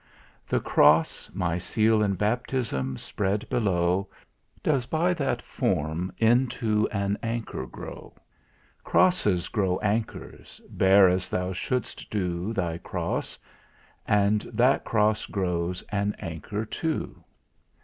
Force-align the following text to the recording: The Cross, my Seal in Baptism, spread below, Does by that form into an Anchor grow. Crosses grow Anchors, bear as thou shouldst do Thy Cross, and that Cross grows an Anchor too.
The 0.47 0.59
Cross, 0.59 1.29
my 1.31 1.59
Seal 1.59 2.01
in 2.01 2.15
Baptism, 2.15 2.97
spread 2.97 3.47
below, 3.49 4.09
Does 4.63 4.87
by 4.87 5.13
that 5.13 5.43
form 5.43 6.11
into 6.17 6.89
an 6.89 7.19
Anchor 7.21 7.67
grow. 7.67 8.15
Crosses 8.83 9.47
grow 9.47 9.77
Anchors, 9.81 10.59
bear 10.71 11.07
as 11.07 11.29
thou 11.29 11.53
shouldst 11.53 12.09
do 12.09 12.51
Thy 12.51 12.79
Cross, 12.79 13.37
and 14.07 14.41
that 14.51 14.85
Cross 14.85 15.27
grows 15.27 15.83
an 15.89 16.15
Anchor 16.17 16.65
too. 16.65 17.23